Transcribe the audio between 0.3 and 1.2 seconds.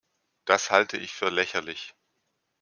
Das halte ich